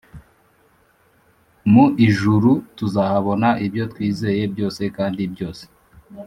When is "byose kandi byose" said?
4.53-5.63